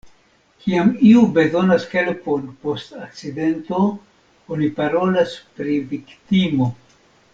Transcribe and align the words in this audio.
Kiam 0.61 0.87
iu 1.09 1.25
bezonas 1.35 1.85
helpon 1.91 2.47
post 2.63 2.95
akcidento, 3.07 3.83
oni 4.57 4.71
parolas 4.81 5.37
pri 5.61 5.77
viktimo. 5.93 6.73